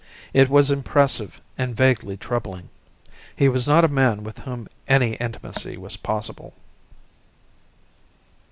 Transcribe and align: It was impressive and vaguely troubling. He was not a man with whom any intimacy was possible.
It 0.33 0.49
was 0.49 0.71
impressive 0.71 1.39
and 1.59 1.77
vaguely 1.77 2.17
troubling. 2.17 2.69
He 3.35 3.47
was 3.47 3.67
not 3.67 3.85
a 3.85 3.87
man 3.87 4.23
with 4.23 4.39
whom 4.39 4.67
any 4.87 5.13
intimacy 5.17 5.77
was 5.77 5.95
possible. 5.95 6.55